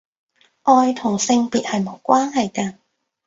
[0.63, 2.77] 愛同性別係無關係㗎